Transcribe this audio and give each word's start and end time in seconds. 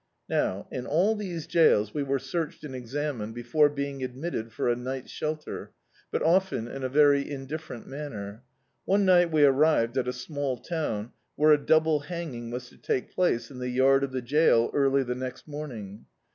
Now, 0.29 0.67
in 0.71 0.87
all 0.87 1.15
these 1.15 1.45
jails 1.45 1.93
we 1.93 2.01
were 2.01 2.17
searched 2.17 2.63
and 2.63 2.73
examined 2.73 3.35
before 3.35 3.69
being 3.69 4.03
admitted 4.03 4.51
for 4.51 4.67
a 4.67 4.75
night's 4.75 5.11
shel 5.11 5.35
ter, 5.35 5.73
but 6.11 6.23
often 6.23 6.67
in 6.67 6.83
a 6.83 6.89
very 6.89 7.29
indifferent 7.29 7.85
manner. 7.85 8.41
One 8.85 9.05
ni^t 9.05 9.29
we 9.29 9.43
arrived 9.43 9.99
at 9.99 10.07
a 10.07 10.11
small 10.11 10.57
town 10.57 11.11
where 11.35 11.51
a 11.51 11.63
double 11.63 11.99
hanging 11.99 12.49
was 12.49 12.67
to 12.69 12.77
take 12.77 13.13
place 13.13 13.51
in 13.51 13.59
the 13.59 13.69
yard 13.69 14.03
of 14.03 14.11
the 14.11 14.23
jail 14.23 14.71
early 14.73 15.03
the 15.03 15.13
next 15.13 15.47
morning. 15.47 16.07